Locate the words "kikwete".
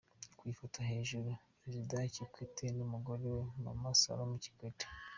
2.13-2.65, 4.43-4.85